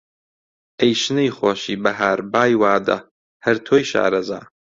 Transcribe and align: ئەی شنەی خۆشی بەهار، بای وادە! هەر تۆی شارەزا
ئەی 0.79 0.93
شنەی 1.01 1.35
خۆشی 1.37 1.75
بەهار، 1.83 2.19
بای 2.33 2.53
وادە! 2.61 2.97
هەر 3.45 3.57
تۆی 3.65 3.83
شارەزا 3.91 4.41